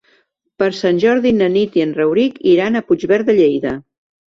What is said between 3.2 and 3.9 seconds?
de Lleida.